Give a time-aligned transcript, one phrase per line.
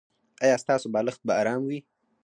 [0.43, 1.79] ایا ستاسو بالښت به ارام وي؟